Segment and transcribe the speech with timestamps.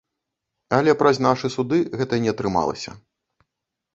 [0.77, 2.91] Але праз нашы суды гэта не атрымалася.